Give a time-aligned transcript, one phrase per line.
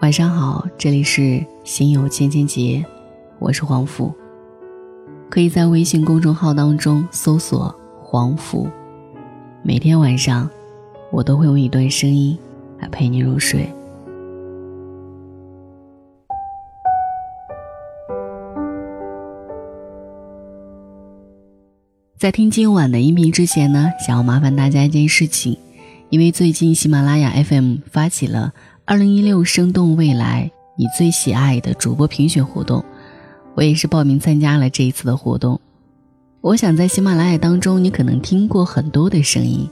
[0.00, 2.84] 晚上好，这里是心有千千结，
[3.40, 4.14] 我是黄甫。
[5.28, 8.68] 可以在微信公众号当中搜索“黄甫”，
[9.60, 10.48] 每天晚上
[11.10, 12.38] 我都会用一段声音
[12.78, 13.68] 来陪你入睡。
[22.16, 25.58] 在听今晚的音频之前呢，想要麻烦大家一件事情，
[26.08, 28.54] 因为最近喜马拉雅 FM 发起了。
[28.88, 32.82] 二零一六生动未来，你最喜爱的主播评选活动，
[33.54, 35.60] 我也是报名参加了这一次的活动。
[36.40, 39.68] 我想在喜马拉雅当中，你可能听过很多的声音，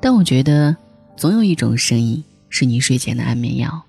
[0.00, 0.74] 但我觉得
[1.14, 3.82] 总有一种声音是你睡前的安眠药。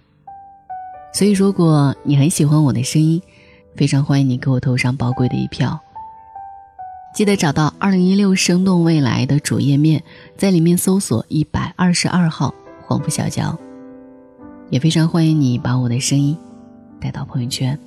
[1.13, 3.21] 所以，如果你很喜欢我的声音，
[3.77, 5.79] 非常欢迎你给我投上宝贵的一票。
[7.15, 10.03] 记得找到二零一六生动未来的主页面，
[10.35, 12.53] 在里面搜索一百二十二号
[12.85, 13.57] 黄甫小娇。
[14.73, 16.35] 也非常欢迎你把我的声音
[16.99, 17.77] 带到朋友圈。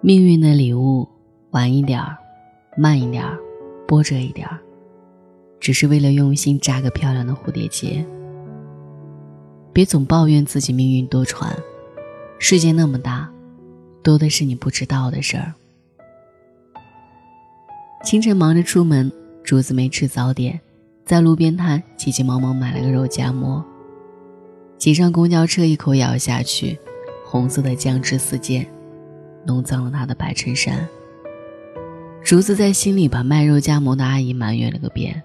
[0.00, 1.08] 命运的礼物，
[1.50, 2.16] 晚一点儿，
[2.76, 3.36] 慢一点儿，
[3.84, 4.60] 波折一点儿，
[5.58, 8.06] 只是为了用心扎个漂亮的蝴蝶结。
[9.72, 11.52] 别总抱怨自己命运多舛，
[12.38, 13.28] 世界那么大，
[14.04, 15.52] 多的是你不知道的事儿。
[18.04, 19.10] 清晨忙着出门。
[19.44, 20.58] 竹子没吃早点，
[21.04, 23.62] 在路边摊急急忙忙买了个肉夹馍。
[24.78, 26.78] 挤上公交车，一口咬下去，
[27.26, 28.66] 红色的酱汁四溅，
[29.46, 30.88] 弄脏了他的白衬衫。
[32.22, 35.22] 竹子在心里把卖肉夹馍的阿姨埋怨了个遍：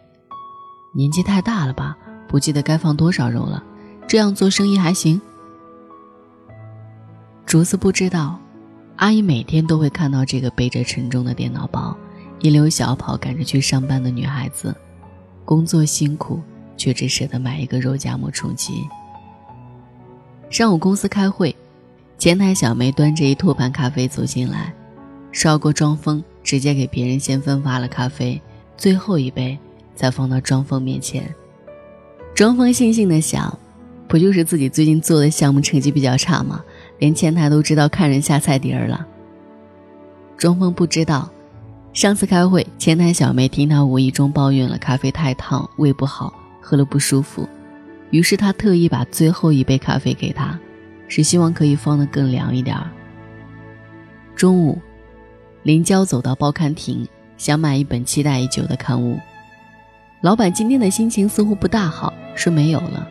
[0.94, 1.98] 年纪太大了吧，
[2.28, 3.64] 不记得该放多少肉了，
[4.06, 5.22] 这样做生意还行？
[7.46, 8.38] 竹子不知道，
[8.98, 11.98] 阿姨每天都会看到这个背着沉重的电脑包。
[12.42, 14.74] 一溜小跑赶着去上班的女孩子，
[15.44, 16.40] 工作辛苦，
[16.78, 18.88] 却只舍得买一个肉夹馍充饥。
[20.50, 21.54] 上午公司开会，
[22.18, 24.74] 前台小梅端着一托盘咖啡走进来，
[25.34, 28.42] 烧锅装疯，直接给别人先分发了咖啡，
[28.78, 29.58] 最后一杯
[29.94, 31.24] 再放到庄峰面前。
[32.34, 33.60] 庄峰悻悻的想：
[34.08, 36.64] 不就是自己最近做的项目成绩比较差吗？
[37.00, 39.06] 连前台都知道看人下菜碟儿了。
[40.38, 41.30] 庄峰不知道。
[41.92, 47.50] 上次开会，前台小妹听他无意中抱怨了咖啡太烫，胃不好，喝了不舒服，
[48.12, 50.58] 于是他特意把最后一杯咖啡给他，
[51.08, 52.90] 是希望可以放得更凉一点儿。
[54.36, 54.80] 中午，
[55.64, 57.06] 林娇走到报刊亭，
[57.38, 59.20] 想买一本期待已久的刊物，
[60.22, 63.06] 老板今天的心情似乎不大好，说没有了。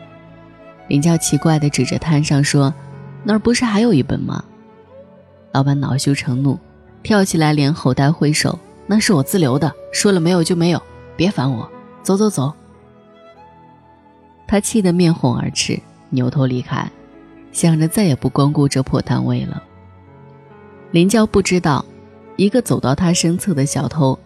[0.87, 2.73] 林娇奇怪地指着摊上说
[3.23, 4.43] ：“那儿不是还有一本吗？”
[5.53, 6.57] 老板恼羞成怒，
[7.03, 8.57] 跳起来连吼带挥手。
[8.91, 10.81] 那是我自留的，说了没有就没有，
[11.15, 11.69] 别烦我，
[12.01, 12.51] 走走走。
[14.47, 15.79] 他气得面红耳赤，
[16.09, 16.89] 扭头离开，
[17.51, 19.61] 想着再也不光顾这破摊位了。
[20.89, 21.85] 林娇不知道，
[22.35, 24.17] 一个走到他身侧的小偷，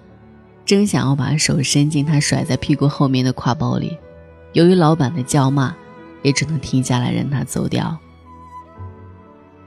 [0.63, 3.97] 正想要把手伸进他甩在屁股后面的挎包里，
[4.53, 5.75] 由于老板的叫骂，
[6.21, 7.97] 也只能停下来让他走掉。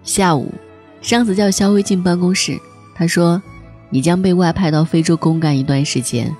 [0.02, 0.54] 下午，
[1.02, 2.58] 上司叫肖薇进办公室，
[2.94, 3.42] 他说。
[3.90, 6.34] 你将被外派到非洲公干一段时间，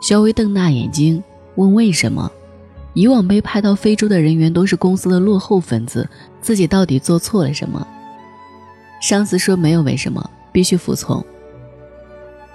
[0.00, 1.22] 肖薇瞪大眼睛
[1.54, 2.30] 问：“为什么？
[2.92, 6.08] 以往被派到非洲的人员都是公司的落后分子，
[6.40, 7.86] 自己到底做错了什么？”
[9.02, 11.24] 上司说：“没有为什么，必须服从。”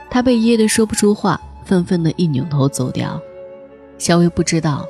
[0.09, 3.21] 他被噎得说不出话，愤愤地一扭头走掉。
[3.97, 4.85] 肖薇不知道，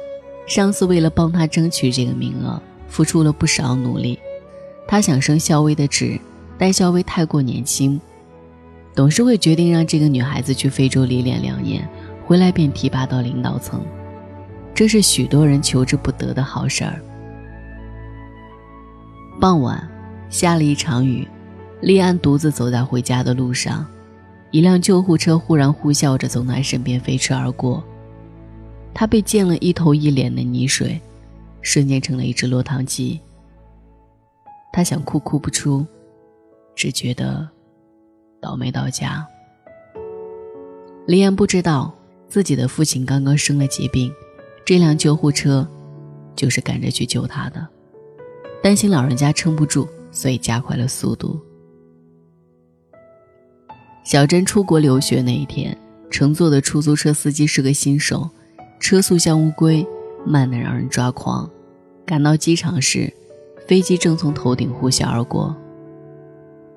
[0.47, 4.17] 上司为了帮他争取这个名额，付出了不少努力。
[4.87, 6.19] 他想升肖薇的职，
[6.57, 7.99] 但肖薇太过年轻。
[8.93, 11.87] 董事会决定让这个女孩子去非洲历练两年，
[12.25, 13.81] 回来便提拔到领导层，
[14.73, 17.01] 这是许多人求之不得的好事儿。
[19.39, 19.89] 傍晚，
[20.29, 21.25] 下了一场雨，
[21.79, 23.87] 丽安独自走在回家的路上，
[24.51, 27.81] 一辆救护车忽然呼啸着从她身边飞驰而过，
[28.93, 30.99] 她被溅了一头一脸的泥水，
[31.61, 33.19] 瞬间成了一只落汤鸡。
[34.73, 35.85] 她想哭哭不出，
[36.75, 37.49] 只觉得。
[38.41, 39.25] 倒霉到家。
[41.05, 41.93] 李岩不知道
[42.27, 44.11] 自己的父亲刚刚生了疾病，
[44.65, 45.67] 这辆救护车
[46.35, 47.67] 就是赶着去救他的。
[48.63, 51.39] 担心老人家撑不住，所以加快了速度。
[54.03, 55.77] 小珍出国留学那一天，
[56.09, 58.29] 乘坐的出租车司机是个新手，
[58.79, 59.85] 车速像乌龟，
[60.25, 61.49] 慢得让人抓狂。
[62.05, 63.11] 赶到机场时，
[63.67, 65.55] 飞机正从头顶呼啸而过，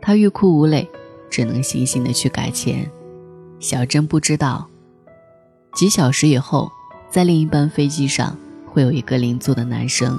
[0.01, 0.89] 他欲哭无泪。
[1.35, 2.89] 只能悻悻地去改签。
[3.59, 4.69] 小珍不知道，
[5.75, 6.71] 几小时以后，
[7.11, 10.17] 在另一班飞机上会有一个邻座的男生，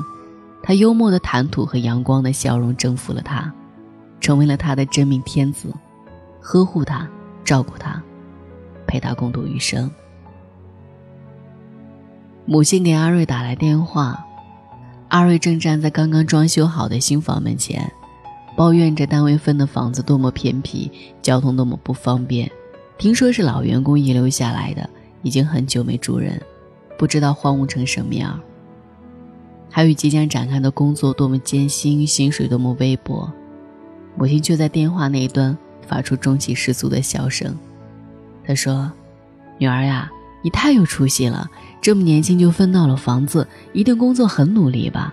[0.62, 3.50] 他幽默的谈吐和阳光的笑容征服了他，
[4.20, 5.74] 成为了他的真命天子，
[6.42, 7.08] 呵护他，
[7.46, 8.04] 照顾他，
[8.86, 9.90] 陪他共度余生。
[12.46, 14.22] 母亲给阿瑞打来电话，
[15.08, 17.90] 阿瑞正站在刚刚装修好的新房门前，
[18.56, 20.92] 抱怨着单位分的房子多么偏僻，
[21.22, 22.50] 交通多么不方便。
[22.98, 24.90] 听说是老员工遗留下来的，
[25.22, 26.42] 已经很久没住人，
[26.98, 28.40] 不知道荒芜成什么样。
[29.70, 33.30] 还有即将展开的工作多么艰辛，薪水多么微薄。
[34.16, 37.58] 母亲却在电话那一端发出中气十足的笑声。
[38.46, 38.92] 她说
[39.60, 40.12] ：“女儿呀。”
[40.44, 41.50] 你太有出息了，
[41.82, 45.12] 这么年轻就分到了房子，一定工作很努力吧？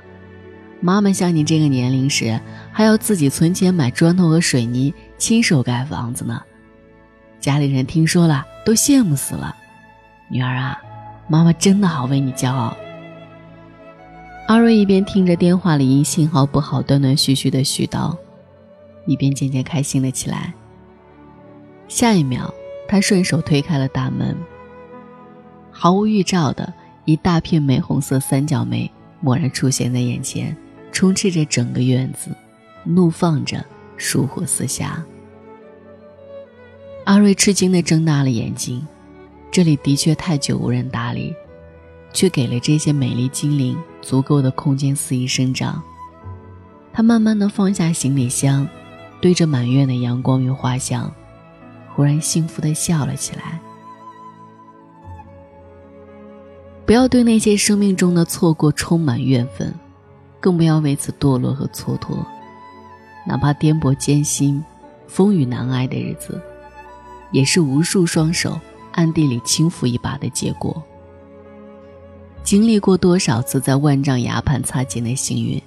[0.82, 2.38] 妈妈像你这个年龄时，
[2.72, 6.42] 还要自己存钱买砖头和水泥，亲手盖房子呢。
[7.38, 9.54] 家里人听说了都羡慕死了。
[10.30, 10.80] 女儿啊，
[11.28, 12.74] 妈妈真的好为你骄傲。
[14.48, 18.16] 阿瑞一边听着电话里因信号不好断断续续的絮叨，
[19.06, 20.52] 一边渐渐开心了起来。
[21.88, 22.52] 下一秒，
[22.88, 24.36] 他顺手推开了大门。
[25.70, 26.72] 毫无预兆的
[27.04, 28.90] 一大片玫红色三角梅
[29.22, 30.56] 蓦然出现在眼前，
[30.90, 32.30] 充斥着整个院子，
[32.84, 33.64] 怒放着，
[33.96, 35.04] 疏火四下。
[37.04, 38.86] 阿瑞吃惊地睁大了眼睛，
[39.50, 41.34] 这里的确太久无人打理，
[42.12, 45.82] 却给了这些美丽精灵足够的空间肆意生长。
[46.92, 48.68] 他慢慢地放下行李箱，
[49.20, 51.12] 对着满院的阳光与花香，
[51.94, 53.60] 忽然幸福地笑了起来。
[56.84, 59.74] 不要对那些生命中的错过充满怨愤，
[60.38, 62.18] 更不要为此堕落和蹉跎。
[63.24, 64.62] 哪怕颠簸艰辛、
[65.06, 66.40] 风雨难挨的日子，
[67.30, 68.58] 也是无数双手
[68.92, 70.82] 暗地里轻抚一把的结果。
[72.42, 75.62] 经历过多少次在万丈崖畔擦肩的幸运，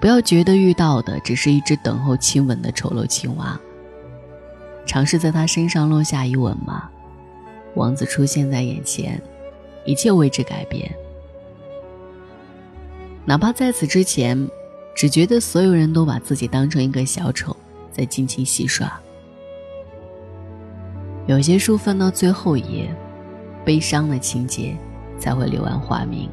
[0.00, 3.58] 不要觉得遇到的只是一只等候亲吻的丑陋青蛙。
[4.84, 6.90] 尝试在他身上落下一吻吧，
[7.74, 9.20] 王子出现在眼前。
[9.84, 10.94] 一切为之改变，
[13.24, 14.48] 哪怕在此之前，
[14.94, 17.56] 只觉得所有人都把自己当成一个小丑，
[17.90, 19.00] 在尽情戏耍。
[21.26, 22.94] 有些书翻到最后一页，
[23.64, 24.76] 悲伤的情节
[25.18, 26.28] 才会柳暗花明；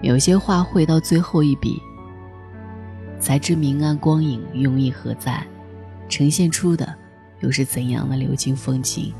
[0.00, 1.80] 有些画绘到最后一笔，
[3.20, 5.46] 才知明暗光影用意何在，
[6.08, 6.92] 呈现出的
[7.40, 9.12] 又是怎样的流金风景。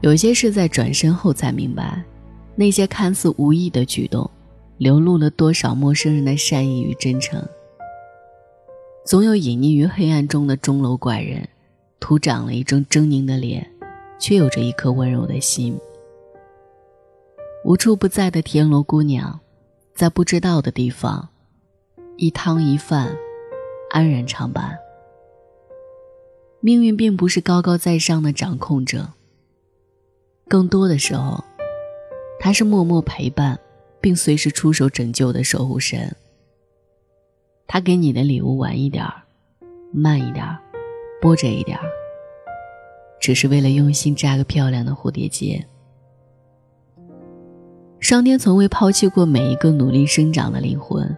[0.00, 2.02] 有些事在转身后才明白，
[2.54, 4.28] 那些看似无意的举动，
[4.78, 7.44] 流露了多少陌生人的善意与真诚。
[9.04, 11.48] 总有隐匿于黑暗中的钟楼怪人，
[11.98, 13.70] 徒长了一张狰狞的脸，
[14.18, 15.78] 却有着一颗温柔的心。
[17.64, 19.40] 无处不在的田螺姑娘，
[19.94, 21.28] 在不知道的地方，
[22.16, 23.16] 一汤一饭，
[23.90, 24.78] 安然长伴。
[26.60, 29.08] 命运并不是高高在上的掌控者。
[30.48, 31.42] 更多的时候，
[32.38, 33.58] 他是默默陪伴，
[34.00, 36.14] 并随时出手拯救的守护神。
[37.66, 39.22] 他给你的礼物晚一点儿，
[39.92, 40.58] 慢一点儿，
[41.20, 41.84] 波折一点儿，
[43.20, 45.64] 只是为了用心扎个漂亮的蝴蝶结。
[48.00, 51.16] 上天从未抛弃过每一个努力生长的灵魂，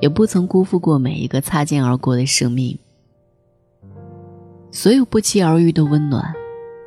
[0.00, 2.78] 也不曾辜负过每一个擦肩而过的生命。
[4.70, 6.34] 所有不期而遇的温暖。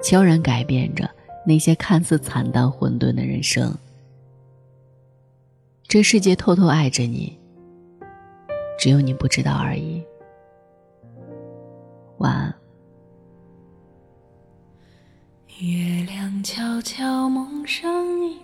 [0.03, 1.07] 悄然改变着
[1.45, 3.71] 那些看似惨淡混沌的人生。
[5.91, 7.37] 这世界偷偷爱着你，
[8.79, 10.01] 只有你不知道而已。
[12.19, 12.55] 晚安。
[15.59, 18.39] 月亮悄悄蒙上一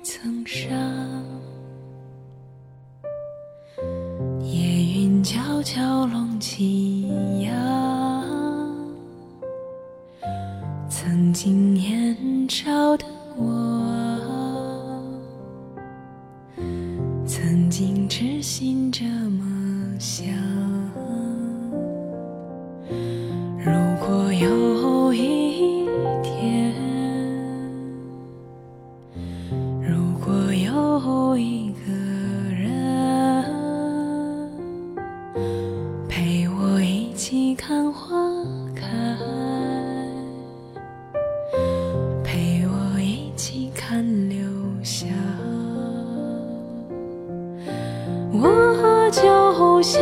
[49.82, 50.02] 想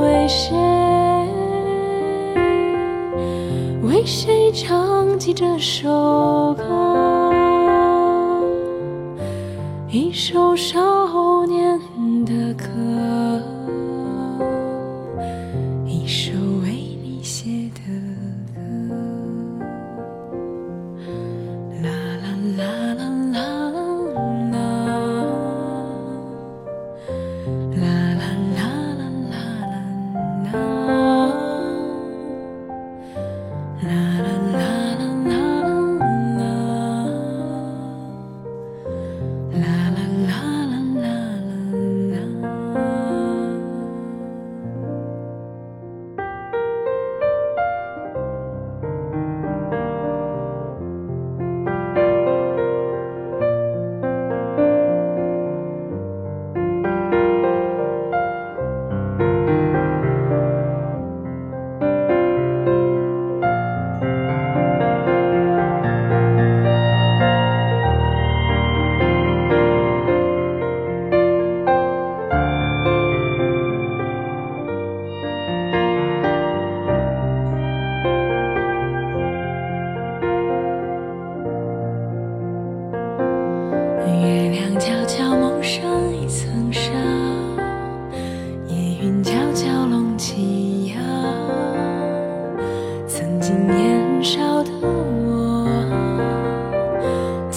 [0.00, 0.56] 为谁，
[3.82, 6.64] 为谁唱起这首歌，
[9.88, 10.91] 一首伤。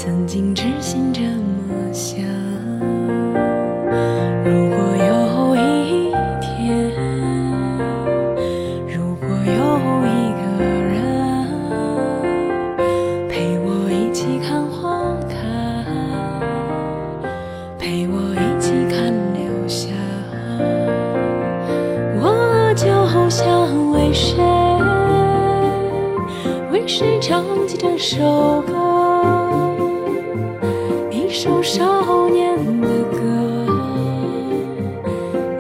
[0.06, 2.20] 曾经痴心这么想。
[4.44, 6.94] 如果有一天，
[8.88, 10.94] 如果有一个人
[13.28, 14.78] 陪我一起看花
[15.28, 15.34] 开，
[17.80, 19.90] 陪我一起看流霞，
[22.22, 22.86] 我就
[23.28, 23.44] 想
[23.92, 24.38] 为谁，
[26.72, 28.85] 为谁唱起这首歌，
[31.36, 33.20] 一首少年的歌，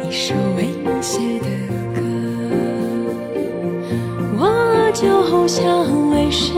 [0.07, 1.47] 一首为你写的
[1.93, 1.99] 歌，
[4.39, 6.55] 我就想为谁，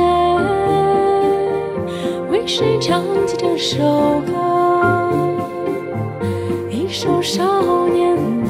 [2.30, 4.34] 为谁唱起这首歌，
[6.70, 8.50] 一首少年的